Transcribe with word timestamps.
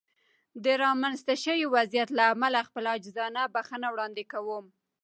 د 0.63 0.65
رامنځته 0.83 1.33
شوې 1.43 1.65
وضعیت 1.75 2.09
له 2.17 2.23
امله 2.33 2.59
خپله 2.67 2.87
عاجزانه 2.93 3.41
بښنه 3.53 3.87
وړاندې 3.91 4.23
کوم. 4.31 4.65